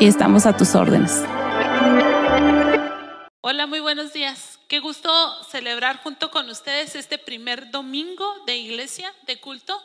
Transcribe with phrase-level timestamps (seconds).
[0.00, 1.24] y estamos a tus órdenes.
[3.40, 4.58] Hola, muy buenos días.
[4.68, 5.10] Qué gusto
[5.44, 9.80] celebrar junto con ustedes este primer domingo de iglesia, de culto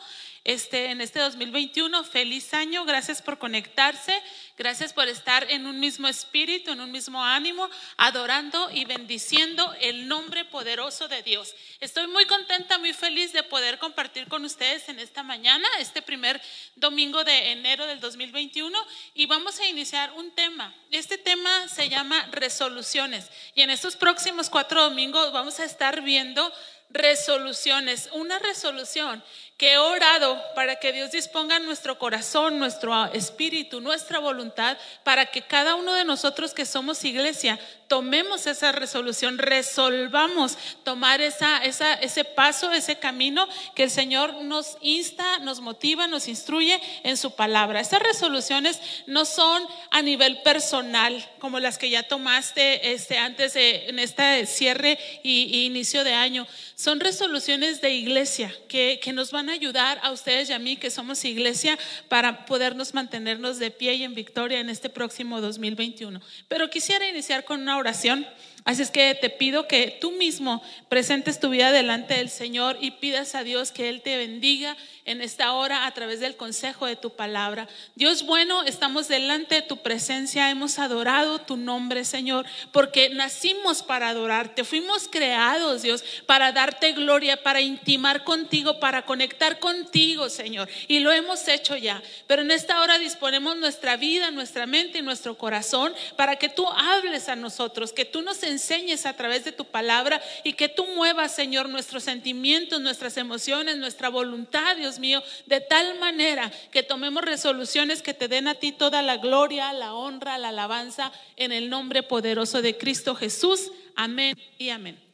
[0.48, 2.06] este, en este 2021.
[2.06, 4.20] Feliz año, gracias por conectarse,
[4.58, 10.08] gracias por estar en un mismo espíritu, en un mismo ánimo, adorando y bendiciendo el
[10.08, 11.54] nombre poderoso de Dios.
[11.82, 16.42] Estoy muy contenta, muy feliz de poder compartir con ustedes en esta mañana, este primer
[16.78, 18.80] domingo de enero del 2021,
[19.16, 20.74] y vamos a iniciar un tema.
[20.92, 26.54] Este tema se llama resoluciones, y en estos próximos cuatro domingos vamos a estar viendo
[26.90, 29.22] resoluciones, una resolución
[29.58, 35.42] que he orado para que Dios disponga nuestro corazón, nuestro espíritu, nuestra voluntad, para que
[35.42, 42.24] cada uno de nosotros que somos iglesia tomemos esa resolución, resolvamos tomar esa, esa, ese
[42.24, 47.80] paso, ese camino que el Señor nos insta, nos motiva, nos instruye en su palabra.
[47.80, 53.88] Esas resoluciones no son a nivel personal como las que ya tomaste este, antes de,
[53.88, 56.46] en este cierre y, inicio de año.
[56.76, 60.90] Son resoluciones de iglesia que, que nos van ayudar a ustedes y a mí que
[60.90, 61.78] somos iglesia
[62.08, 66.22] para podernos mantenernos de pie y en victoria en este próximo 2021.
[66.48, 68.28] Pero quisiera iniciar con una oración.
[68.64, 72.92] Así es que te pido que tú mismo presentes tu vida delante del Señor y
[72.92, 74.76] pidas a Dios que Él te bendiga
[75.08, 77.68] en esta hora a través del consejo de tu palabra.
[77.96, 84.10] Dios bueno, estamos delante de tu presencia, hemos adorado tu nombre, Señor, porque nacimos para
[84.10, 90.68] adorarte, fuimos creados, Dios, para darte gloria, para intimar contigo, para conectar contigo, Señor.
[90.90, 92.04] Y lo hemos hecho ya.
[92.28, 96.68] Pero en esta hora disponemos nuestra vida, nuestra mente y nuestro corazón para que tú
[96.68, 100.86] hables a nosotros, que tú nos enseñes a través de tu palabra y que tú
[100.86, 107.24] muevas, Señor, nuestros sentimientos, nuestras emociones, nuestra voluntad, Dios mío, de tal manera que tomemos
[107.24, 111.70] resoluciones que te den a ti toda la gloria, la honra, la alabanza en el
[111.70, 113.72] nombre poderoso de Cristo Jesús.
[113.96, 115.08] Amén y amén.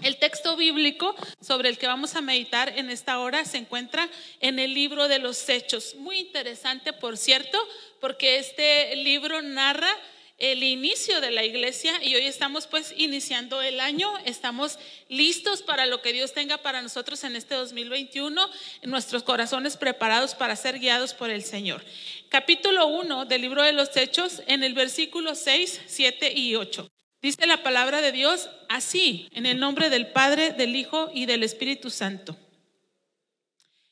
[0.00, 4.08] El texto bíblico sobre el que vamos a meditar en esta hora se encuentra
[4.40, 5.94] en el libro de los Hechos.
[5.96, 7.58] Muy interesante, por cierto,
[8.00, 9.90] porque este libro narra
[10.38, 14.78] el inicio de la iglesia y hoy estamos pues iniciando el año, estamos
[15.08, 18.48] listos para lo que Dios tenga para nosotros en este 2021,
[18.82, 21.84] nuestros corazones preparados para ser guiados por el Señor.
[22.28, 26.88] Capítulo 1 del libro de los Hechos en el versículo 6, 7 y 8.
[27.22, 31.44] Dice la palabra de Dios así, en el nombre del Padre, del Hijo y del
[31.44, 32.36] Espíritu Santo.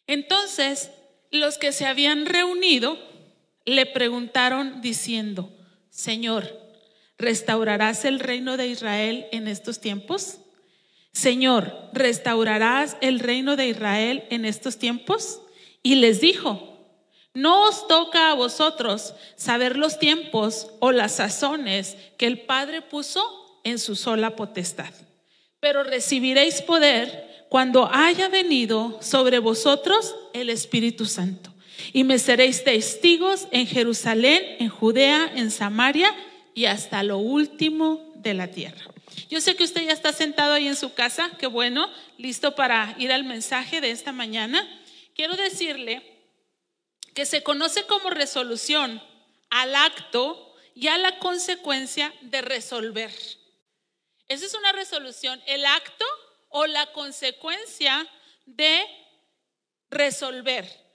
[0.08, 0.90] Entonces,
[1.30, 2.98] los que se habían reunido
[3.64, 5.56] le preguntaron diciendo,
[5.90, 6.48] Señor,
[7.18, 10.38] ¿restaurarás el reino de Israel en estos tiempos?
[11.12, 15.40] Señor, ¿restaurarás el reino de Israel en estos tiempos?
[15.82, 16.78] Y les dijo,
[17.34, 23.22] no os toca a vosotros saber los tiempos o las sazones que el Padre puso
[23.64, 24.92] en su sola potestad,
[25.58, 31.49] pero recibiréis poder cuando haya venido sobre vosotros el Espíritu Santo
[31.92, 36.14] y me seréis testigos en Jerusalén, en Judea, en Samaria
[36.54, 38.84] y hasta lo último de la tierra.
[39.28, 41.88] Yo sé que usted ya está sentado ahí en su casa, qué bueno,
[42.18, 44.68] listo para ir al mensaje de esta mañana.
[45.14, 46.02] Quiero decirle
[47.14, 49.02] que se conoce como resolución
[49.50, 53.12] al acto y a la consecuencia de resolver.
[54.28, 56.04] Esa es una resolución, el acto
[56.48, 58.06] o la consecuencia
[58.46, 58.86] de
[59.90, 60.89] resolver.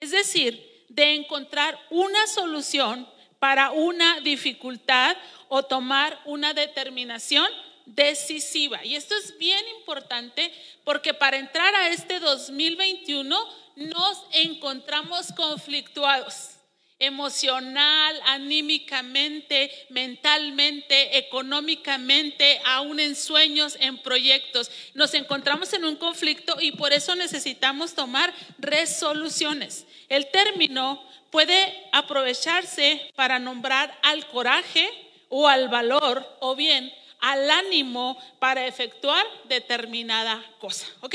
[0.00, 3.08] Es decir, de encontrar una solución
[3.38, 5.16] para una dificultad
[5.48, 7.46] o tomar una determinación
[7.86, 8.84] decisiva.
[8.84, 10.52] Y esto es bien importante
[10.84, 13.36] porque para entrar a este 2021
[13.76, 16.57] nos encontramos conflictuados
[16.98, 24.70] emocional, anímicamente, mentalmente, económicamente, aún en sueños, en proyectos.
[24.94, 29.86] Nos encontramos en un conflicto y por eso necesitamos tomar resoluciones.
[30.08, 34.88] El término puede aprovecharse para nombrar al coraje
[35.28, 40.86] o al valor o bien al ánimo para efectuar determinada cosa.
[41.00, 41.14] ¿Ok?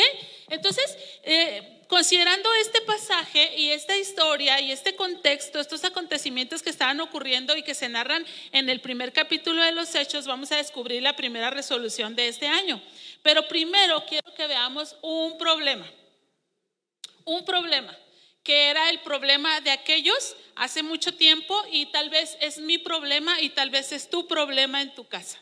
[0.50, 7.00] Entonces, eh, considerando este pasaje y esta historia y este contexto, estos acontecimientos que estaban
[7.02, 11.04] ocurriendo y que se narran en el primer capítulo de los Hechos, vamos a descubrir
[11.04, 12.82] la primera resolución de este año.
[13.22, 15.86] Pero primero quiero que veamos un problema.
[17.26, 17.96] Un problema
[18.42, 23.40] que era el problema de aquellos hace mucho tiempo y tal vez es mi problema
[23.40, 25.40] y tal vez es tu problema en tu casa.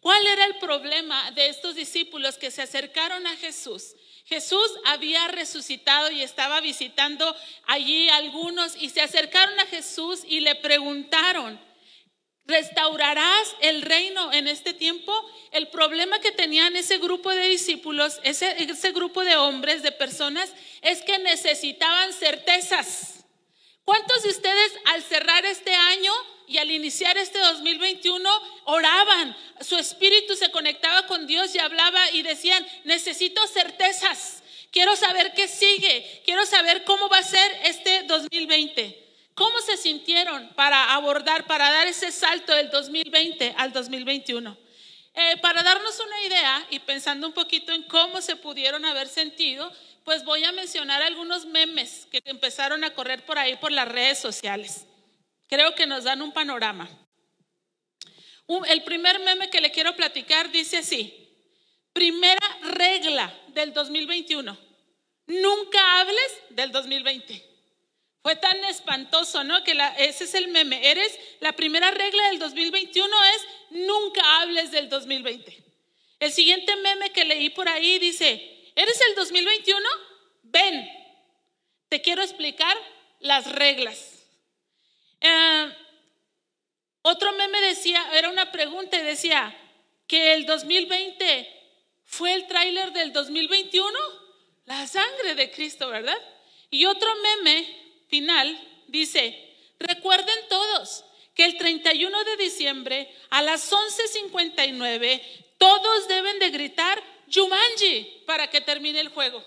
[0.00, 3.96] ¿Cuál era el problema de estos discípulos que se acercaron a Jesús?
[4.30, 7.34] Jesús había resucitado y estaba visitando
[7.66, 11.60] allí algunos y se acercaron a Jesús y le preguntaron,
[12.46, 15.12] ¿restaurarás el reino en este tiempo?
[15.50, 20.52] El problema que tenían ese grupo de discípulos, ese, ese grupo de hombres, de personas,
[20.80, 23.19] es que necesitaban certezas.
[23.90, 26.12] ¿Cuántos de ustedes al cerrar este año
[26.46, 28.30] y al iniciar este 2021
[28.66, 35.32] oraban, su espíritu se conectaba con Dios y hablaba y decían, necesito certezas, quiero saber
[35.34, 39.08] qué sigue, quiero saber cómo va a ser este 2020.
[39.34, 44.56] ¿Cómo se sintieron para abordar, para dar ese salto del 2020 al 2021?
[45.12, 49.72] Eh, para darnos una idea y pensando un poquito en cómo se pudieron haber sentido,
[50.04, 54.18] pues voy a mencionar algunos memes que empezaron a correr por ahí por las redes
[54.18, 54.86] sociales
[55.50, 56.88] creo que nos dan un panorama.
[58.68, 61.28] El primer meme que le quiero platicar dice así,
[61.92, 64.56] primera regla del 2021,
[65.26, 67.48] nunca hables del 2020.
[68.22, 69.62] Fue tan espantoso, ¿no?
[69.64, 70.90] Que ese es el meme.
[70.90, 75.64] Eres, la primera regla del 2021 es nunca hables del 2020.
[76.20, 79.88] El siguiente meme que leí por ahí dice, ¿eres el 2021?
[80.42, 80.88] Ven,
[81.88, 82.76] te quiero explicar
[83.20, 84.26] las reglas.
[85.20, 85.76] Eh,
[87.02, 89.56] otro meme decía, era una pregunta y decía
[90.06, 91.60] que el 2020
[92.04, 93.98] fue el tráiler del 2021,
[94.66, 96.18] la sangre de Cristo, ¿verdad?
[96.70, 105.22] Y otro meme final dice, recuerden todos que el 31 de diciembre a las 11:59
[105.58, 107.02] todos deben de gritar
[107.32, 109.44] Jumanji para que termine el juego.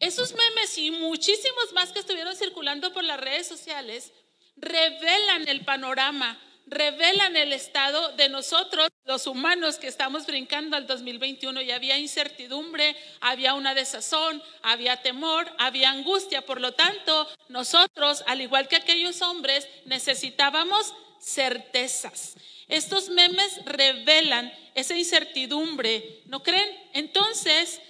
[0.00, 4.12] Esos memes y muchísimos más que estuvieron circulando por las redes sociales
[4.56, 11.60] revelan el panorama, revelan el estado de nosotros, los humanos que estamos brincando al 2021
[11.62, 16.44] y había incertidumbre, había una desazón, había temor, había angustia.
[16.44, 22.36] Por lo tanto, nosotros, al igual que aquellos hombres, necesitábamos certezas.
[22.68, 26.68] Estos memes revelan esa incertidumbre, ¿no creen?
[26.92, 27.80] Entonces,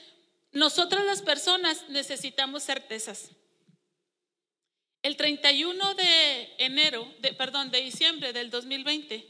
[0.53, 3.31] nosotras las personas necesitamos certezas.
[5.03, 9.29] El 31 de enero, de, perdón, de diciembre del 2020,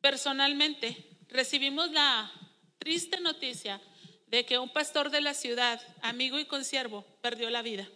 [0.00, 0.96] personalmente
[1.28, 2.32] recibimos la
[2.78, 3.80] triste noticia
[4.26, 7.88] de que un pastor de la ciudad, amigo y consiervo, perdió la vida.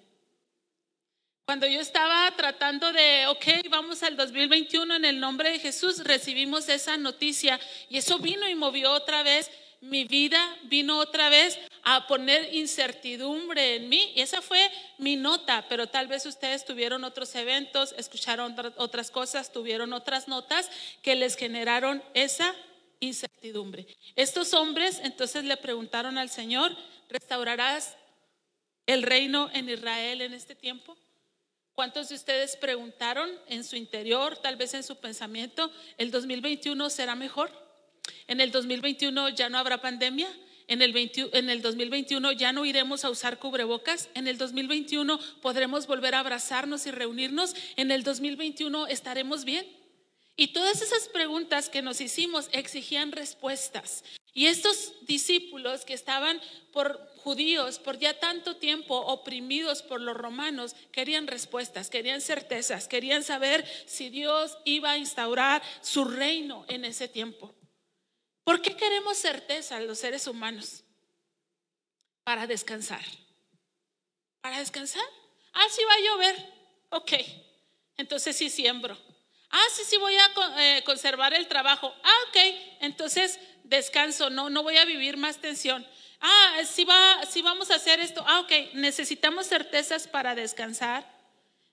[1.44, 6.68] Cuando yo estaba tratando de, ok, vamos al 2021 en el nombre de Jesús, recibimos
[6.68, 7.58] esa noticia
[7.88, 13.75] y eso vino y movió otra vez mi vida, vino otra vez a poner incertidumbre
[13.76, 14.12] en mí.
[14.14, 19.52] Y esa fue mi nota, pero tal vez ustedes tuvieron otros eventos, escucharon otras cosas,
[19.52, 20.70] tuvieron otras notas
[21.02, 22.54] que les generaron esa
[23.00, 23.88] incertidumbre.
[24.14, 26.76] Estos hombres entonces le preguntaron al Señor,
[27.08, 27.96] ¿restaurarás
[28.87, 30.96] el reino en Israel en este tiempo?
[31.75, 37.14] ¿Cuántos de ustedes preguntaron en su interior, tal vez en su pensamiento, el 2021 será
[37.14, 37.50] mejor?
[38.26, 40.29] ¿En el 2021 ya no habrá pandemia?
[40.69, 44.11] En el, en el 2021 ya no iremos a usar cubrebocas.
[44.14, 47.55] En el 2021 podremos volver a abrazarnos y reunirnos.
[47.76, 49.67] En el 2021 estaremos bien.
[50.37, 54.05] Y todas esas preguntas que nos hicimos exigían respuestas.
[54.34, 56.40] Y estos discípulos que estaban
[56.72, 63.22] por judíos por ya tanto tiempo oprimidos por los romanos, querían respuestas, querían certezas, querían
[63.22, 67.54] saber si Dios iba a instaurar su reino en ese tiempo.
[68.44, 70.82] ¿Por qué queremos certeza los seres humanos?
[72.24, 73.04] Para descansar.
[74.40, 75.04] ¿Para descansar?
[75.52, 76.52] Ah, sí va a llover.
[76.90, 77.12] Ok,
[77.96, 78.98] entonces sí siembro.
[79.50, 81.94] Ah, sí, sí, voy a eh, conservar el trabajo.
[82.02, 82.36] Ah, ok,
[82.80, 83.38] entonces
[83.73, 85.85] descanso, no, no voy a vivir más tensión.
[86.21, 88.25] Ah, sí, va, sí vamos a hacer esto.
[88.29, 91.05] Ah, ok, necesitamos certezas para descansar.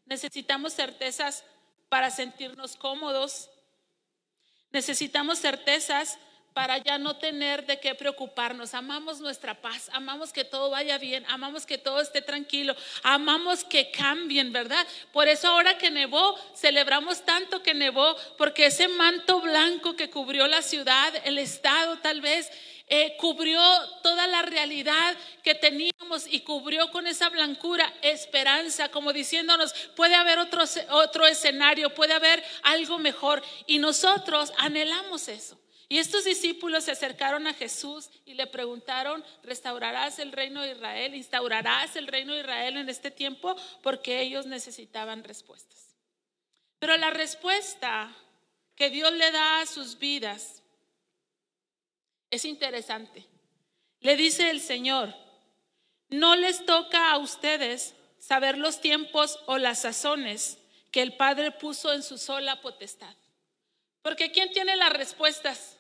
[0.05, 1.43] Necesitamos certezas
[1.89, 3.51] para sentirnos cómodos.
[4.71, 6.17] Necesitamos certezas
[6.59, 8.73] para ya no tener de qué preocuparnos.
[8.73, 13.91] Amamos nuestra paz, amamos que todo vaya bien, amamos que todo esté tranquilo, amamos que
[13.91, 14.85] cambien, ¿verdad?
[15.13, 20.47] Por eso ahora que nevó, celebramos tanto que nevó, porque ese manto blanco que cubrió
[20.47, 22.51] la ciudad, el estado tal vez,
[22.87, 23.61] eh, cubrió
[24.03, 30.39] toda la realidad que teníamos y cubrió con esa blancura esperanza, como diciéndonos, puede haber
[30.39, 33.41] otro, otro escenario, puede haber algo mejor.
[33.65, 35.57] Y nosotros anhelamos eso.
[35.91, 41.15] Y estos discípulos se acercaron a Jesús y le preguntaron, ¿restaurarás el reino de Israel?
[41.15, 43.55] ¿Instaurarás el reino de Israel en este tiempo?
[43.81, 45.95] Porque ellos necesitaban respuestas.
[46.77, 48.15] Pero la respuesta
[48.75, 50.61] que Dios le da a sus vidas
[52.29, 53.25] es interesante.
[53.99, 55.15] Le dice el Señor,
[56.09, 60.59] no les toca a ustedes saber los tiempos o las sazones
[60.91, 63.15] que el Padre puso en su sola potestad.
[64.03, 65.78] Porque ¿quién tiene las respuestas?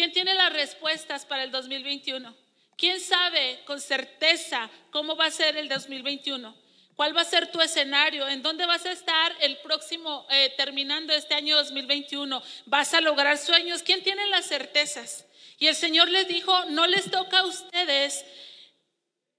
[0.00, 2.34] ¿Quién tiene las respuestas para el 2021?
[2.74, 6.56] ¿Quién sabe con certeza cómo va a ser el 2021?
[6.96, 8.26] ¿Cuál va a ser tu escenario?
[8.26, 12.42] ¿En dónde vas a estar el próximo, eh, terminando este año 2021?
[12.64, 13.82] ¿Vas a lograr sueños?
[13.82, 15.26] ¿Quién tiene las certezas?
[15.58, 18.24] Y el Señor les dijo, no les toca a ustedes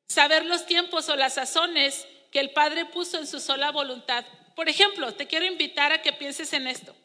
[0.09, 4.25] saber los tiempos o las sazones que el Padre puso en su sola voluntad.
[4.55, 6.95] Por ejemplo, te quiero invitar a que pienses en esto.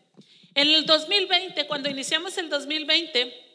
[0.54, 3.45] En el 2020, cuando iniciamos el 2020,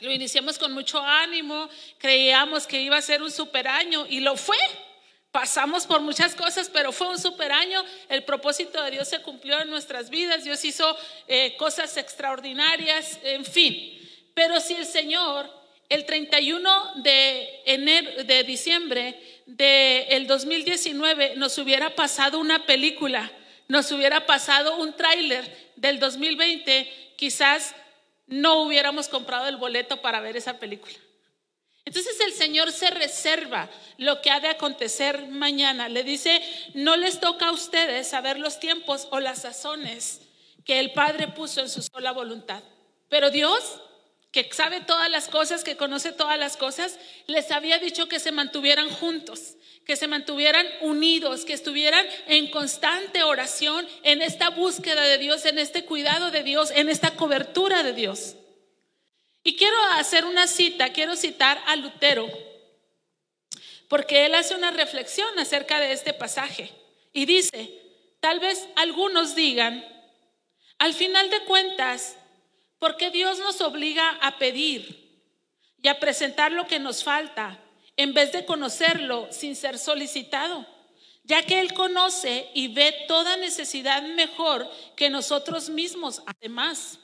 [0.00, 4.36] lo iniciamos con mucho ánimo, creíamos que iba a ser un super año y lo
[4.36, 4.56] fue.
[5.32, 7.84] Pasamos por muchas cosas, pero fue un super año.
[8.08, 10.44] El propósito de Dios se cumplió en nuestras vidas.
[10.44, 13.98] Dios hizo eh, cosas extraordinarias, en fin.
[14.34, 15.50] Pero si el Señor,
[15.88, 23.30] el 31 de, enero, de diciembre del 2019, nos hubiera pasado una película,
[23.66, 27.74] nos hubiera pasado un tráiler del 2020, quizás
[28.28, 30.94] no hubiéramos comprado el boleto para ver esa película.
[31.84, 35.88] Entonces el Señor se reserva lo que ha de acontecer mañana.
[35.88, 36.42] Le dice,
[36.74, 40.20] no les toca a ustedes saber los tiempos o las sazones
[40.66, 42.62] que el Padre puso en su sola voluntad.
[43.08, 43.80] Pero Dios,
[44.30, 48.32] que sabe todas las cosas, que conoce todas las cosas, les había dicho que se
[48.32, 49.54] mantuvieran juntos
[49.88, 55.58] que se mantuvieran unidos, que estuvieran en constante oración, en esta búsqueda de Dios, en
[55.58, 58.36] este cuidado de Dios, en esta cobertura de Dios.
[59.42, 62.28] Y quiero hacer una cita, quiero citar a Lutero,
[63.88, 66.70] porque él hace una reflexión acerca de este pasaje
[67.14, 67.72] y dice,
[68.20, 69.82] tal vez algunos digan,
[70.78, 72.14] al final de cuentas,
[72.78, 75.24] ¿por qué Dios nos obliga a pedir
[75.82, 77.58] y a presentar lo que nos falta?
[77.98, 80.64] En vez de conocerlo sin ser solicitado,
[81.24, 86.98] ya que Él conoce y ve toda necesidad mejor que nosotros mismos, además.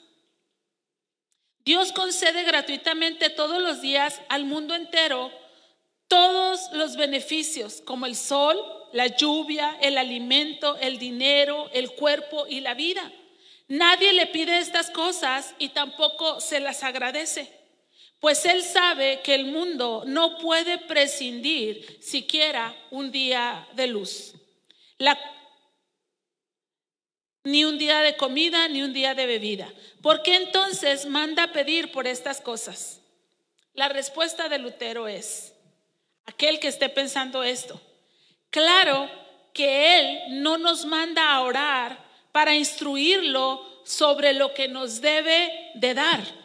[1.59, 5.31] Dios concede gratuitamente todos los días al mundo entero
[6.07, 8.57] todos los beneficios, como el sol,
[8.93, 13.11] la lluvia, el alimento, el dinero, el cuerpo y la vida.
[13.67, 17.64] Nadie le pide estas cosas y tampoco se las agradece
[18.25, 24.33] pues Él sabe que el mundo no puede prescindir siquiera un día de luz.
[27.43, 29.71] ni un día de comida, ni un día de bebida.
[30.01, 32.99] ¿Por qué entonces manda pedir por estas cosas?
[33.75, 35.53] La respuesta de Lutero es,
[36.25, 37.79] aquel que esté pensando esto,
[38.49, 39.07] claro
[39.53, 45.93] que Él no nos manda a orar para instruirlo sobre lo que nos debe de
[45.93, 46.44] dar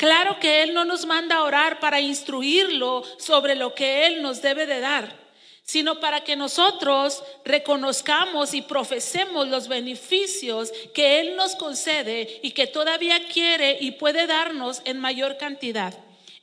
[0.00, 4.40] Claro que Él no nos manda a orar para instruirlo sobre lo que Él nos
[4.40, 5.14] debe de dar,
[5.62, 12.66] sino para que nosotros reconozcamos y profesemos los beneficios que Él nos concede y que
[12.66, 15.92] todavía quiere y puede darnos en mayor cantidad.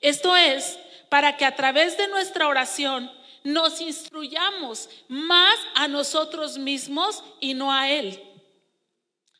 [0.02, 0.78] Esto es
[1.10, 3.12] para que a través de nuestra oración
[3.44, 8.22] nos instruyamos más a nosotros mismos y no a Él.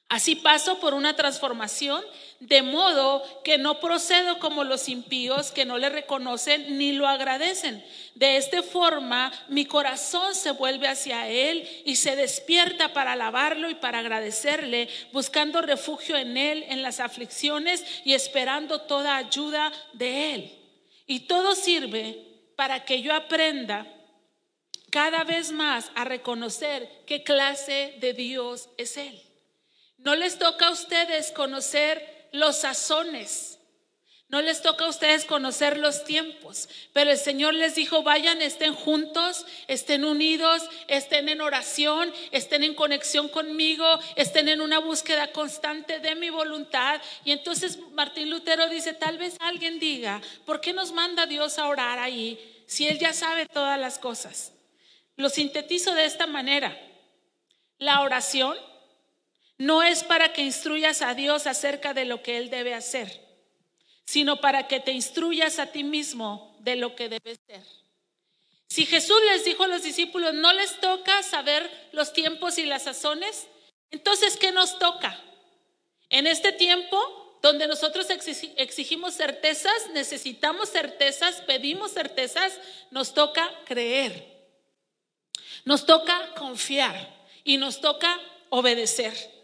[0.10, 2.02] Así paso por una transformación
[2.40, 7.84] de modo que no procedo como los impíos que no le reconocen ni lo agradecen.
[8.14, 13.76] De esta forma mi corazón se vuelve hacia Él y se despierta para alabarlo y
[13.76, 20.52] para agradecerle, buscando refugio en Él en las aflicciones y esperando toda ayuda de Él.
[21.08, 22.24] Y todo sirve
[22.56, 23.88] para que yo aprenda
[24.92, 29.22] cada vez más a reconocer qué clase de Dios es Él.
[29.98, 33.58] No les toca a ustedes conocer los sazones
[34.30, 38.74] no les toca a ustedes conocer los tiempos, pero el Señor les dijo, vayan, estén
[38.74, 43.86] juntos, estén unidos, estén en oración, estén en conexión conmigo,
[44.18, 47.02] estén en una búsqueda constante de mi voluntad.
[47.24, 51.68] Y entonces Martín Lutero dice, tal vez alguien diga, ¿por qué nos manda Dios a
[51.68, 54.52] orar ahí si Él ya sabe todas las cosas?
[55.16, 56.78] Lo sintetizo de esta manera.
[57.78, 58.58] La oración
[59.58, 63.28] no es para que instruyas a Dios acerca de lo que Él debe hacer
[64.08, 67.62] sino para que te instruyas a ti mismo de lo que debes ser.
[68.70, 72.84] Si Jesús les dijo a los discípulos, no les toca saber los tiempos y las
[72.84, 73.48] sazones,
[73.92, 75.22] entonces, ¿qué nos toca?
[76.10, 82.60] En este tiempo donde nosotros exigimos certezas, necesitamos certezas, pedimos certezas,
[82.92, 84.26] nos toca creer,
[85.66, 89.37] nos toca confiar y nos toca obedecer.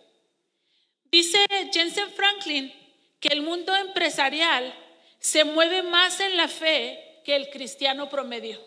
[1.13, 1.38] Dice
[1.72, 2.74] Jensen Franklin
[3.20, 4.74] que el mundo empresarial
[5.20, 8.60] se mueve más en la fe que el cristiano promedio.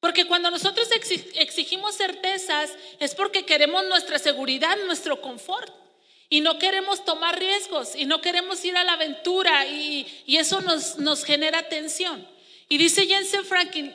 [0.00, 0.88] Porque cuando nosotros
[1.36, 5.72] exigimos certezas es porque queremos nuestra seguridad, nuestro confort.
[6.30, 10.98] Y no queremos tomar riesgos y no queremos ir a la aventura y, eso nos,
[10.98, 12.26] nos genera tensión.
[12.68, 13.94] Y dice Jensen Franklin,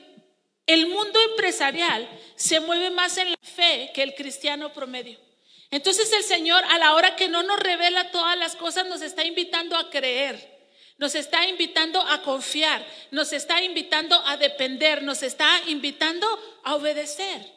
[0.68, 2.08] el mundo empresarial
[2.38, 5.20] se mueve más en la fe que el cristiano promedio.
[5.74, 9.24] Entonces el Señor a la hora que no nos revela todas las cosas nos está
[9.26, 10.70] invitando a creer.
[11.00, 16.28] Nos está invitando a confiar, nos está invitando a depender, nos está invitando
[16.64, 17.52] a obedecer.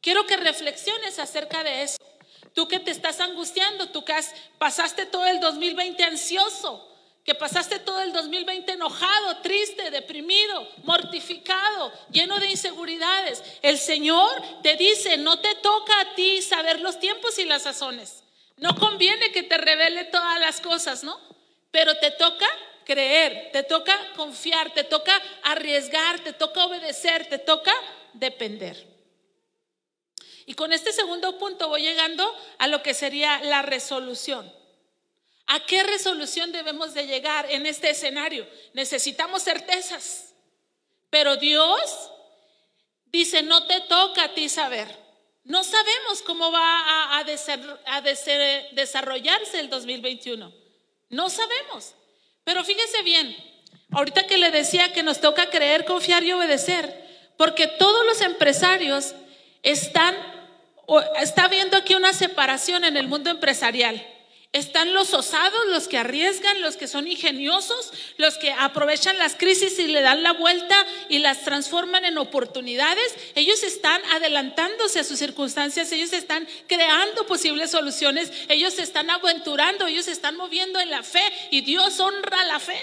[0.00, 1.96] Quiero que reflexiones acerca de eso.
[2.54, 4.14] Tú que te estás angustiando, tú que
[4.58, 6.95] pasaste todo el 2020 ansioso,
[7.26, 13.42] que pasaste todo el 2020 enojado, triste, deprimido, mortificado, lleno de inseguridades.
[13.62, 14.30] El Señor
[14.62, 18.22] te dice, no te toca a ti saber los tiempos y las sazones.
[18.58, 21.18] No conviene que te revele todas las cosas, ¿no?
[21.72, 22.46] Pero te toca
[22.84, 27.74] creer, te toca confiar, te toca arriesgar, te toca obedecer, te toca
[28.12, 28.86] depender.
[30.46, 34.50] Y con este segundo punto voy llegando a lo que sería la resolución.
[35.46, 38.48] ¿A qué resolución debemos de llegar en este escenario?
[38.72, 40.34] Necesitamos certezas,
[41.08, 42.10] pero Dios
[43.06, 45.06] dice, no te toca a ti saber.
[45.44, 47.24] No sabemos cómo va a,
[48.72, 50.52] desarrollarse el 2021.
[51.10, 51.94] No sabemos.
[52.42, 53.36] Pero fíjese bien,
[53.92, 57.06] ahorita que le decía que nos toca creer, confiar y obedecer,
[57.36, 59.14] porque todos los empresarios
[59.62, 60.16] están,
[61.20, 64.04] está viendo aquí una separación en el mundo empresarial.
[64.56, 69.78] Están los osados, los que arriesgan, los que son ingeniosos, los que aprovechan las crisis
[69.78, 73.14] y le dan la vuelta y las transforman en oportunidades.
[73.34, 79.88] Ellos están adelantándose a sus circunstancias, ellos están creando posibles soluciones, ellos se están aventurando,
[79.88, 82.80] ellos se están moviendo en la fe y Dios honra la fe.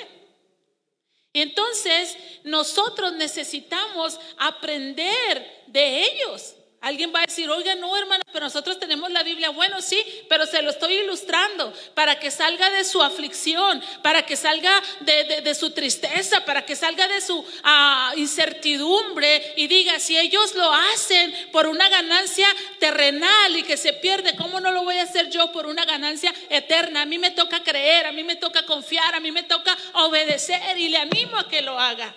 [1.33, 6.53] Entonces nosotros necesitamos aprender de ellos.
[6.83, 9.51] Alguien va a decir, oiga, no, hermana, pero nosotros tenemos la Biblia.
[9.51, 14.35] Bueno, sí, pero se lo estoy ilustrando para que salga de su aflicción, para que
[14.35, 20.55] salga de, su tristeza, para que salga de su ah, incertidumbre y diga, si ellos
[20.55, 22.47] lo hacen por una ganancia
[22.79, 26.35] terrenal y que se pierde, ¿cómo no lo voy a hacer yo por una ganancia
[26.49, 27.03] eterna?
[27.03, 30.77] A mí me toca creer, a mí me toca confiar, a mí me toca obedecer
[30.77, 32.13] y le animo a que lo haga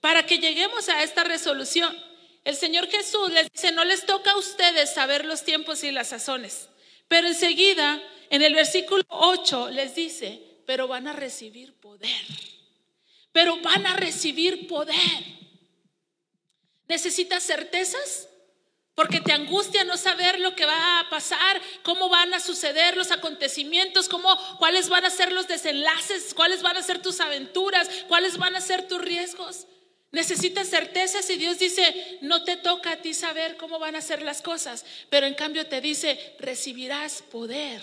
[0.00, 2.13] para que lleguemos a esta resolución.
[2.44, 6.08] El Señor Jesús les dice, no les toca a ustedes saber los tiempos y las
[6.08, 6.68] sazones.
[7.08, 12.10] Pero enseguida, en el versículo 8, les dice, pero van a recibir poder.
[13.32, 14.96] Pero van a recibir poder.
[16.86, 18.28] ¿Necesitas certezas?
[18.94, 23.10] Porque te angustia no saber lo que va a pasar, cómo van a suceder los
[23.10, 24.28] acontecimientos, cómo,
[24.58, 28.60] cuáles van a ser los desenlaces, cuáles van a ser tus aventuras, cuáles van a
[28.60, 29.66] ser tus riesgos.
[30.14, 34.22] Necesitas certezas y Dios dice, no te toca a ti saber cómo van a ser
[34.22, 37.82] las cosas, pero en cambio te dice, recibirás poder.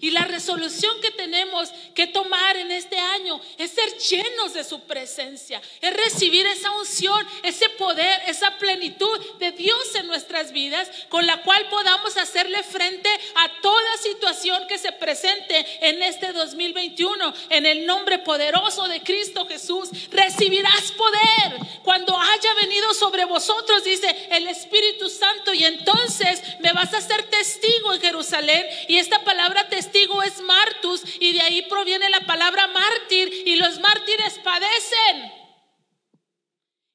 [0.00, 4.80] Y la resolución que tenemos que tomar en este año es ser llenos de su
[4.80, 11.26] presencia, es recibir esa unción, ese poder, esa plenitud de Dios en nuestras vidas, con
[11.26, 17.32] la cual podamos hacerle frente a toda situación que se presente en este 2021.
[17.50, 24.28] En el nombre poderoso de Cristo Jesús, recibirás poder cuando haya venido sobre vosotros, dice
[24.30, 28.66] el Espíritu Santo, y entonces me vas a ser testigo en Jerusalén.
[28.88, 33.56] Y esta palabra testigo testigo es martus y de ahí proviene la palabra mártir y
[33.56, 35.32] los mártires padecen.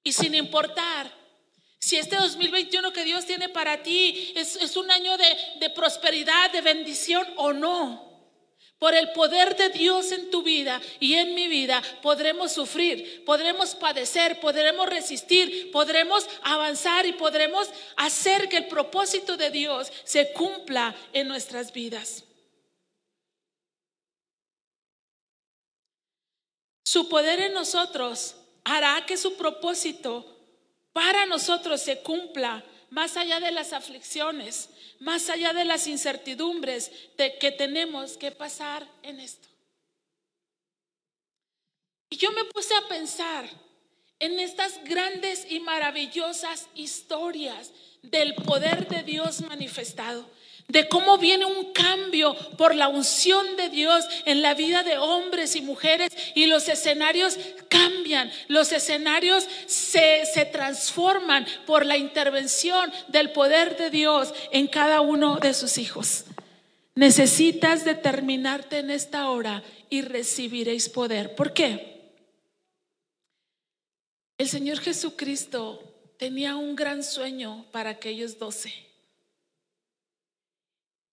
[0.04, 1.18] Y sin importar
[1.82, 6.60] Si este 2021 que Dios tiene para ti es, un año de, de prosperidad, de
[6.62, 8.06] bendición o no.
[8.80, 13.76] Por el poder de Dios en tu vida y en mi vida podremos sufrir, podremos
[13.76, 20.94] padecer, podremos resistir, podremos avanzar y podremos hacer que el propósito de Dios se cumpla
[21.14, 22.26] en nuestras vidas.
[26.90, 30.26] Su poder en nosotros hará que su propósito
[30.92, 37.38] para nosotros se cumpla más allá de las aflicciones, más allá de las incertidumbres de
[37.38, 39.48] que tenemos que pasar en esto.
[42.10, 43.48] Y yo me puse a pensar
[44.18, 47.72] en estas grandes y maravillosas historias
[48.02, 50.28] del poder de Dios manifestado
[50.70, 55.56] de cómo viene un cambio por la unción de Dios en la vida de hombres
[55.56, 63.32] y mujeres y los escenarios cambian, los escenarios se, se, transforman por la intervención del
[63.32, 66.26] poder de Dios en cada uno de sus hijos.
[66.94, 71.34] Necesitas determinarte en esta hora y recibiréis poder.
[71.34, 72.14] ¿Por qué?
[74.38, 75.84] El Señor Jesucristo
[76.18, 78.89] tenía un gran sueño para aquellos doce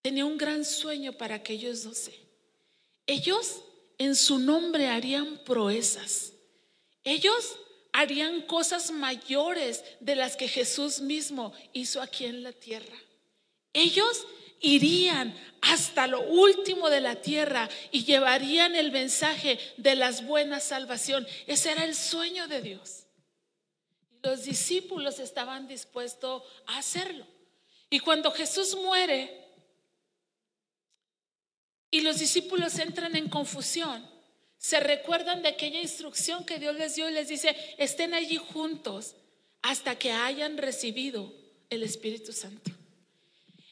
[0.07, 2.17] tenía un gran sueño para aquellos doce.
[3.07, 3.61] Ellos
[3.97, 6.31] en su nombre harían proezas.
[7.03, 7.57] Ellos
[7.91, 12.95] harían cosas mayores de las que Jesús mismo hizo aquí en la tierra.
[13.73, 14.25] Ellos
[14.61, 21.27] irían hasta lo último de la tierra y llevarían el mensaje de las buenas salvación.
[21.47, 23.07] Ese era el sueño de Dios.
[24.23, 27.27] Los discípulos estaban dispuestos a hacerlo.
[27.89, 29.46] Y cuando Jesús muere,
[31.89, 34.07] y los discípulos entran en confusión.
[34.57, 39.15] Se recuerdan de aquella instrucción que Dios les dio y les dice, estén allí juntos
[39.61, 41.33] hasta que hayan recibido
[41.69, 42.71] el Espíritu Santo.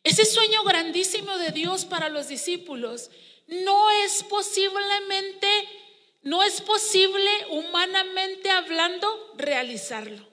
[0.03, 3.09] Ese sueño grandísimo de Dios para los discípulos
[3.47, 5.47] no es posiblemente,
[6.21, 10.27] no es posible humanamente hablando realizarlo,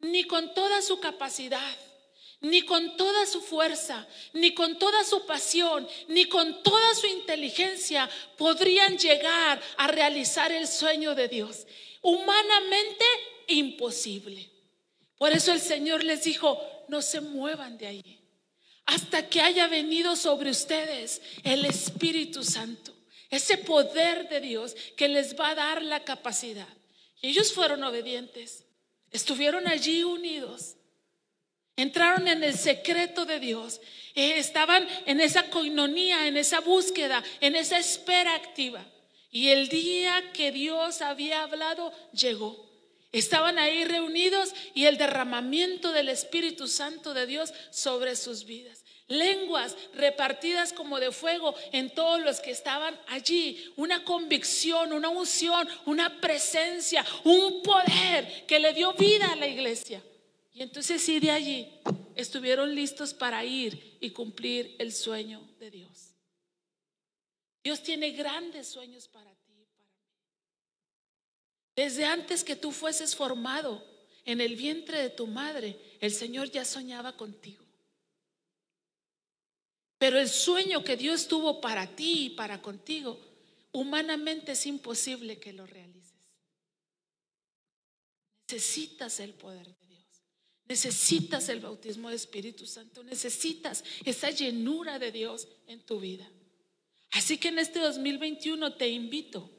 [0.00, 1.76] ni con toda su capacidad
[2.46, 8.08] ni con toda su fuerza, ni con toda su pasión, ni con toda su inteligencia
[8.36, 11.66] podrían llegar a realizar el sueño de Dios.
[12.02, 13.04] Humanamente
[13.48, 14.50] imposible.
[15.18, 18.20] Por eso el Señor les dijo, no se muevan de ahí
[18.86, 22.94] hasta que haya venido sobre ustedes el Espíritu Santo,
[23.30, 26.68] ese poder de Dios que les va a dar la capacidad.
[27.20, 28.64] Y ellos fueron obedientes,
[29.10, 30.76] estuvieron allí unidos
[31.76, 33.80] Entraron en el secreto de Dios.
[34.14, 38.84] Eh, estaban en esa coinonía, en esa búsqueda, en esa espera activa.
[39.30, 42.66] Y el día que Dios había hablado llegó.
[43.12, 48.84] Estaban ahí reunidos y el derramamiento del Espíritu Santo de Dios sobre sus vidas.
[49.08, 53.72] Lenguas repartidas como de fuego en todos los que estaban allí.
[53.76, 60.02] Una convicción, una unción, una presencia, un poder que le dio vida a la iglesia.
[60.56, 61.68] Y entonces sí de allí
[62.14, 66.14] estuvieron listos para ir y cumplir el sueño de Dios.
[67.62, 70.00] Dios tiene grandes sueños para ti y para mí.
[71.76, 73.86] Desde antes que tú fueses formado
[74.24, 77.62] en el vientre de tu madre, el Señor ya soñaba contigo.
[79.98, 83.20] Pero el sueño que Dios tuvo para ti y para contigo,
[83.72, 86.14] humanamente es imposible que lo realices.
[88.50, 89.85] Necesitas el poder de
[90.68, 96.28] Necesitas el bautismo de Espíritu Santo, necesitas esa llenura de Dios en tu vida.
[97.12, 99.50] Así que en este 2021 te invito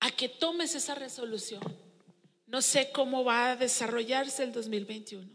[0.00, 1.62] a que tomes esa resolución.
[2.46, 5.28] No sé cómo va a desarrollarse el 2021,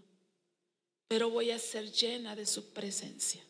[1.08, 3.44] pero voy a ser llena de su presencia.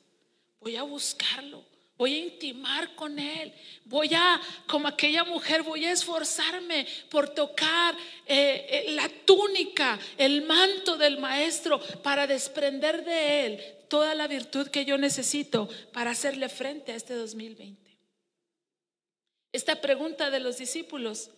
[0.59, 1.65] Voy a buscarlo
[1.97, 3.51] Voy a intimar con Él.
[3.85, 10.43] Voy a, como aquella mujer, voy a esforzarme por tocar eh, eh, la túnica, el
[10.43, 16.49] manto del Maestro, para desprender de Él toda la virtud que yo necesito para hacerle
[16.49, 17.97] frente a este 2020.
[19.51, 21.31] Esta pregunta de los discípulos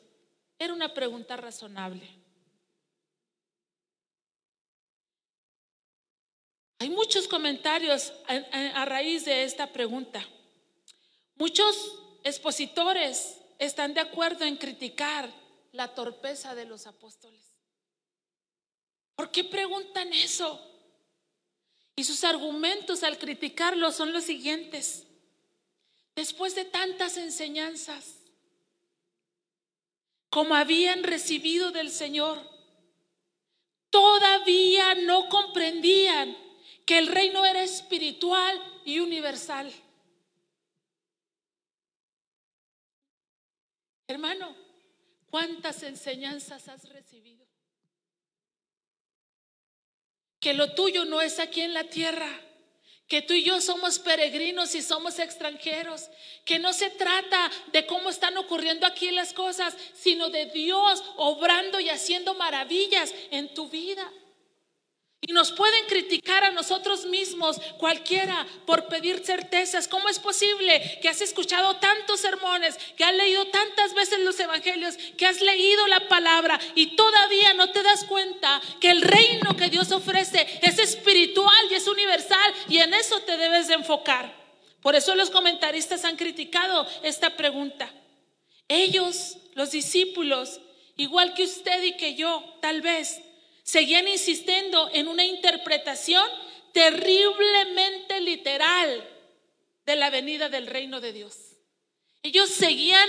[0.57, 2.05] era una pregunta razonable.
[6.79, 10.25] Hay muchos comentarios a raíz de esta pregunta.
[11.39, 15.33] Muchos expositores están de acuerdo en criticar
[15.71, 17.55] la torpeza de los apóstoles.
[19.15, 20.59] ¿Por qué preguntan eso?
[21.95, 25.07] Y sus argumentos al criticarlo son los siguientes.
[26.13, 28.17] Después de tantas enseñanzas,
[30.29, 32.37] como habían recibido del Señor,
[33.89, 36.37] todavía no comprendían
[36.85, 39.71] que el reino era espiritual y universal.
[44.09, 44.55] Hermano,
[45.29, 47.45] ¿cuántas enseñanzas has recibido?
[50.39, 52.27] Que lo tuyo no es aquí en la tierra
[53.07, 56.09] que tú y yo somos peregrinos y somos extranjeros,
[56.45, 61.79] que no se trata de cómo están ocurriendo aquí las cosas, sino de Dios obrando
[61.79, 64.07] y haciendo maravillas en tu vida.
[65.21, 69.87] Y nos pueden criticar a nosotros mismos, cualquiera, por pedir certezas.
[69.87, 74.95] ¿Cómo es posible que has escuchado tantos sermones, que has leído tantas veces los evangelios,
[75.17, 79.69] que has leído la palabra y todavía no te das cuenta que el reino que
[79.69, 84.33] Dios ofrece es espiritual y es universal y en eso te debes de enfocar?
[84.81, 87.91] Por eso los comentaristas han criticado esta pregunta.
[88.69, 90.61] Ellos, los discípulos,
[90.95, 93.21] igual que usted y que yo, tal vez,
[93.69, 96.27] seguían insistiendo en una interpretación
[96.73, 99.07] terriblemente literal
[99.85, 101.35] de la venida del reino de Dios.
[102.23, 103.07] Ellos seguían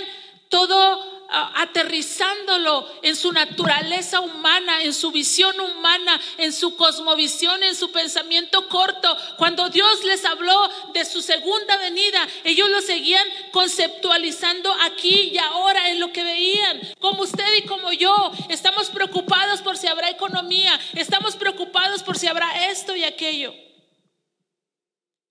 [0.49, 7.91] todo aterrizándolo en su naturaleza humana, en su visión humana, en su cosmovisión, en su
[7.91, 9.15] pensamiento corto.
[9.37, 15.89] Cuando Dios les habló de su segunda venida, ellos lo seguían conceptualizando aquí y ahora
[15.89, 16.81] en lo que veían.
[16.99, 22.27] Como usted y como yo, estamos preocupados por si habrá economía, estamos preocupados por si
[22.27, 23.53] habrá esto y aquello.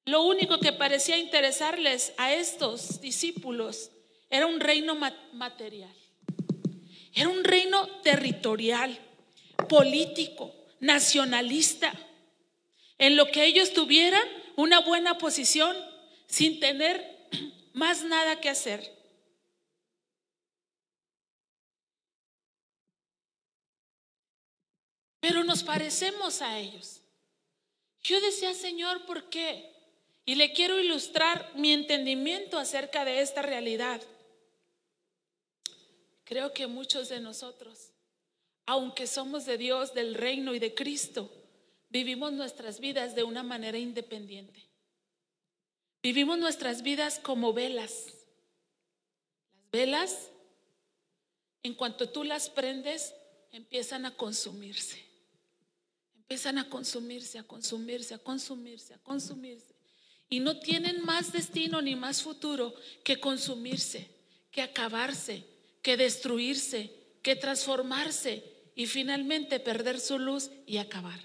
[0.07, 3.91] Lo único que parecía interesarles a estos discípulos
[4.31, 5.95] era un reino material.
[7.13, 8.97] Era un reino territorial,
[9.69, 11.93] político, nacionalista,
[12.97, 14.23] en lo que ellos tuvieran
[14.57, 15.77] una buena posición
[16.27, 17.29] sin tener
[17.73, 18.99] más nada que hacer.
[25.21, 27.03] Pero nos parecemos a ellos.
[28.03, 29.71] Yo decía, Señor, ¿por qué?
[30.25, 34.01] Y le quiero ilustrar mi entendimiento acerca de esta realidad.
[36.31, 37.91] Creo que muchos de nosotros,
[38.65, 41.29] aunque somos de Dios, del reino y de Cristo,
[41.89, 44.65] vivimos nuestras vidas de una manera independiente.
[46.01, 48.15] Vivimos nuestras vidas como velas.
[49.53, 50.31] Las velas,
[51.65, 53.13] en cuanto tú las prendes,
[53.51, 55.05] empiezan a consumirse.
[56.15, 59.75] Empiezan a consumirse, a consumirse, a consumirse, a consumirse.
[60.29, 64.09] Y no tienen más destino ni más futuro que consumirse,
[64.53, 65.50] que acabarse,
[65.83, 66.91] que destruirse,
[67.23, 71.21] que transformarse y finalmente perder su luz y acabar.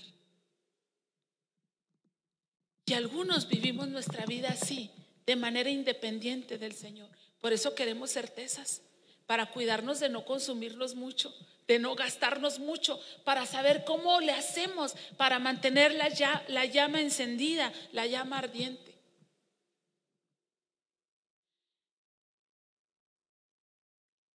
[2.85, 4.91] Y algunos vivimos nuestra vida así,
[5.25, 7.09] de manera independiente del Señor.
[7.39, 8.81] Por eso queremos certezas,
[9.25, 11.33] para cuidarnos de no consumirnos mucho,
[11.67, 17.73] de no gastarnos mucho, para saber cómo le hacemos para mantener la, la llama encendida,
[17.91, 18.84] la llama ardiente.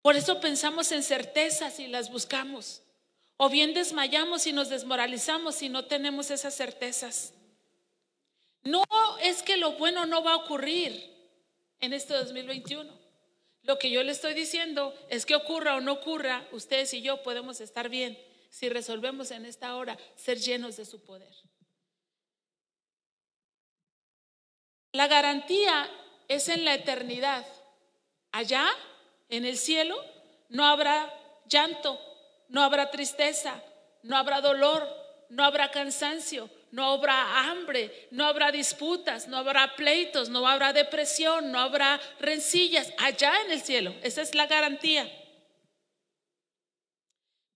[0.02, 2.82] Por eso pensamos en certezas y las buscamos.
[3.36, 7.34] O bien desmayamos y nos desmoralizamos si no tenemos esas certezas.
[8.62, 8.84] No
[9.22, 11.10] es que lo bueno no va a ocurrir
[11.80, 13.00] en este 2021.
[13.62, 17.22] Lo que yo le estoy diciendo es que ocurra o no ocurra, ustedes y yo
[17.22, 18.18] podemos estar bien
[18.50, 21.32] si resolvemos en esta hora ser llenos de su poder.
[24.92, 25.88] La garantía
[26.28, 27.46] es en la eternidad.
[28.32, 28.66] Allá
[29.30, 29.96] en el cielo
[30.48, 31.12] no habrá
[31.46, 31.98] llanto,
[32.48, 33.62] no habrá tristeza,
[34.02, 34.86] no habrá dolor,
[35.28, 41.50] no habrá cansancio, no habrá hambre, no habrá disputas, no habrá pleitos, no habrá depresión,
[41.52, 43.94] no habrá rencillas allá en el cielo.
[44.02, 45.10] Esa es la garantía.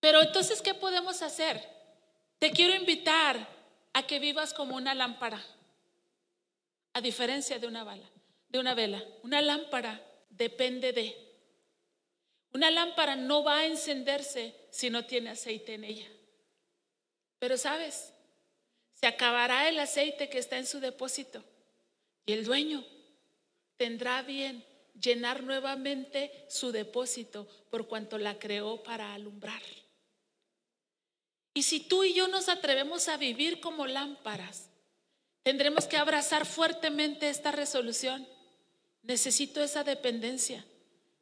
[0.01, 1.63] Pero entonces, ¿qué podemos hacer?
[2.39, 3.49] Te quiero invitar
[3.93, 5.43] a que vivas como una lámpara,
[6.93, 8.09] a diferencia de una bala,
[8.49, 9.03] de una vela.
[9.23, 11.24] Una lámpara depende de
[12.55, 16.09] una lámpara no va a encenderse si no tiene aceite en ella.
[17.41, 18.13] Pero sabes,
[18.95, 21.45] se acabará el aceite que está en su depósito
[22.25, 22.85] y el dueño
[23.77, 24.65] tendrá bien
[24.99, 29.63] llenar nuevamente su depósito por cuanto la creó para alumbrar.
[31.55, 34.71] Y si tú y yo nos atrevemos a vivir como lámparas,
[35.43, 38.27] tendremos que abrazar fuertemente esta resolución.
[39.03, 40.65] Necesito esa dependencia.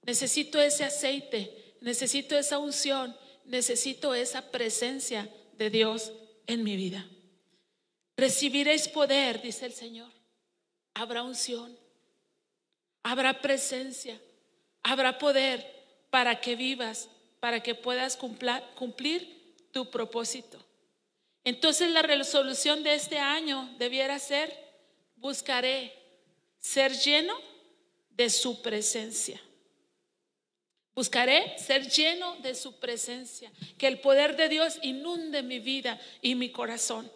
[0.03, 6.13] Necesito ese aceite, necesito esa unción, necesito esa presencia de Dios
[6.47, 7.09] en mi vida.
[8.17, 10.13] Recibiréis poder, dice el Señor.
[10.95, 11.79] Habrá unción,
[13.03, 14.21] habrá presencia,
[14.83, 17.09] habrá poder para que vivas,
[17.41, 20.65] para que puedas cumplir tu propósito.
[21.45, 24.55] Entonces la resolución de este año debiera ser,
[25.17, 25.93] buscaré
[26.59, 27.35] ser lleno
[28.11, 29.41] de su presencia.
[30.95, 36.35] Buscaré ser lleno de su presencia, que el poder de Dios inunde mi vida y
[36.35, 37.11] mi corazón.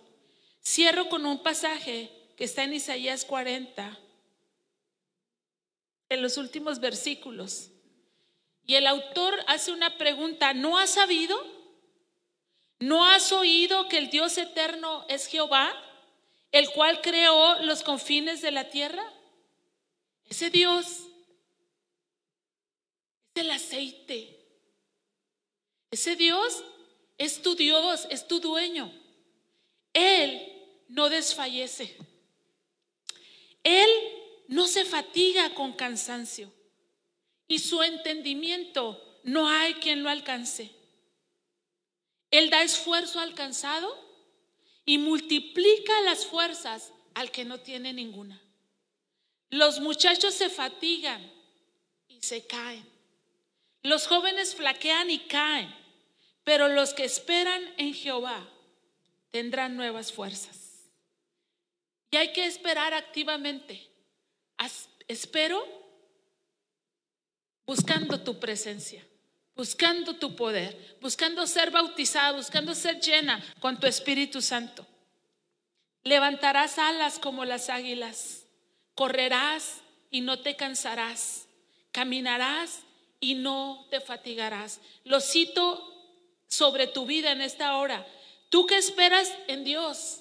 [0.65, 3.99] Cierro con un pasaje que está en Isaías 40,
[6.09, 7.71] en los últimos versículos.
[8.67, 11.37] Y el autor hace una pregunta, ¿no has sabido?
[12.79, 15.73] ¿No has oído que el Dios eterno es Jehová,
[16.51, 19.05] el cual creó los confines de la tierra?
[20.29, 21.07] Ese Dios
[23.37, 24.37] el aceite.
[25.90, 26.64] Ese Dios
[27.18, 28.92] es tu Dios, es tu dueño.
[29.92, 30.53] Él
[30.88, 31.96] no desfallece.
[33.62, 33.90] Él
[34.49, 36.53] no se fatiga con cansancio
[37.49, 40.70] y su entendimiento no hay quien lo alcance.
[42.31, 44.07] Él da esfuerzo al cansado
[44.85, 48.40] y multiplica las fuerzas al que no tiene ninguna.
[49.51, 51.33] Los muchachos se fatigan
[52.09, 52.96] y se caen.
[53.87, 55.72] Los jóvenes flaquean y caen,
[56.42, 58.44] pero los que esperan en Jehová
[59.31, 60.90] tendrán nuevas fuerzas.
[62.11, 63.88] Y hay que esperar activamente.
[65.07, 65.64] Espero
[67.64, 69.07] buscando tu presencia,
[69.55, 74.85] buscando tu poder, buscando ser bautizada, buscando ser llena con tu Espíritu Santo.
[76.03, 78.46] Levantarás alas como las águilas
[78.96, 81.46] Correrás y no te cansarás.
[81.92, 82.86] Caminarás
[83.20, 84.81] y no te fatigarás.
[85.05, 85.92] Lo cito
[86.48, 88.07] sobre tu vida en esta hora.
[88.48, 90.20] Tú que esperas en Dios,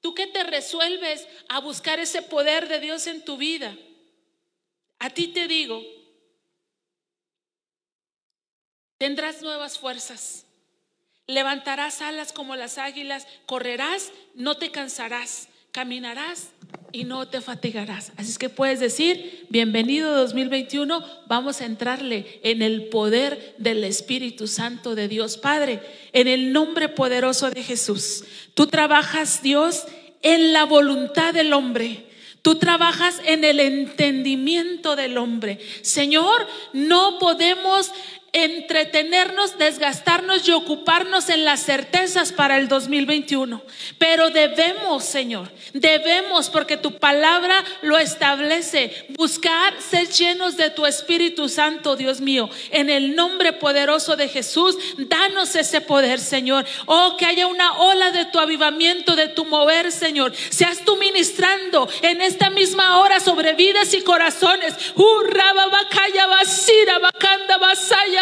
[0.00, 3.76] tú que te resuelves a buscar ese poder de Dios en tu vida,
[4.98, 5.82] a ti te digo,
[8.98, 10.46] tendrás nuevas fuerzas,
[11.26, 16.50] levantarás alas como las águilas, correrás, no te cansarás, caminarás
[16.92, 18.12] y no te fatigarás.
[18.16, 24.48] Así es que puedes decir, bienvenido 2021, vamos a entrarle en el poder del Espíritu
[24.48, 25.80] Santo de Dios Padre,
[26.12, 28.24] en el nombre poderoso de Jesús.
[28.54, 29.84] Tú trabajas, Dios,
[30.22, 32.06] en la voluntad del hombre.
[32.42, 35.58] Tú trabajas en el entendimiento del hombre.
[35.82, 37.92] Señor, no podemos
[38.32, 43.60] entretenernos, desgastarnos y ocuparnos en las certezas para el 2021.
[43.98, 51.48] Pero debemos, Señor, debemos, porque tu palabra lo establece, buscar ser llenos de tu Espíritu
[51.48, 52.48] Santo, Dios mío.
[52.70, 56.64] En el nombre poderoso de Jesús, danos ese poder, Señor.
[56.86, 60.32] Oh, que haya una ola de tu avivamiento, de tu mover, Señor.
[60.50, 64.74] Seas tú ministrando en esta misma hora sobre vidas y corazones.
[64.94, 68.19] Hurra, babacaya, basira, bacanda, basaya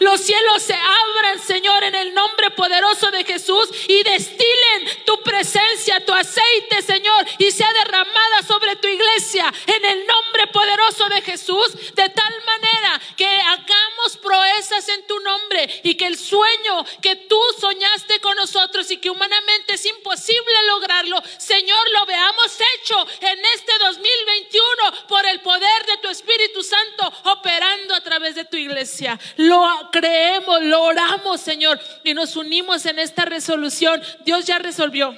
[0.00, 6.04] los cielos se abran, Señor, en el nombre poderoso de Jesús y destilen tu presencia,
[6.04, 11.94] tu aceite, Señor, y sea derramada sobre tu iglesia en el nombre poderoso de Jesús,
[11.94, 17.40] de tal manera que hagamos proezas en tu nombre y que el sueño que tú
[17.60, 23.72] soñaste con nosotros y que humanamente es imposible lograrlo, Señor, lo veamos hecho en este
[23.78, 29.18] 2021 por el poder de tu Espíritu Santo operando a través de tu iglesia.
[29.36, 34.02] Lo creemos, lo oramos, Señor, y nos unimos en esta resolución.
[34.24, 35.16] Dios ya resolvió.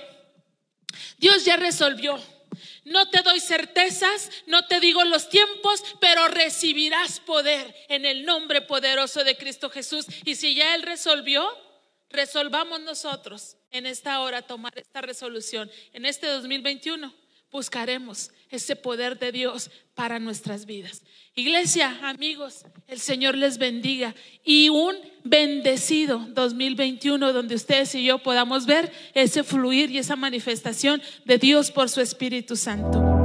[1.17, 2.23] Dios ya resolvió.
[2.85, 8.61] No te doy certezas, no te digo los tiempos, pero recibirás poder en el nombre
[8.61, 10.05] poderoso de Cristo Jesús.
[10.25, 11.49] Y si ya Él resolvió,
[12.11, 17.13] resolvamos nosotros en esta hora tomar esta resolución, en este 2021
[17.51, 21.03] buscaremos ese poder de Dios para nuestras vidas.
[21.35, 28.65] Iglesia, amigos, el Señor les bendiga y un bendecido 2021 donde ustedes y yo podamos
[28.65, 33.22] ver ese fluir y esa manifestación de Dios por su Espíritu Santo.